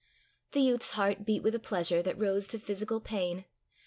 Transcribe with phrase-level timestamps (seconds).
[0.53, 3.45] The youth's heart beat with a pleasure that rose to physical pain.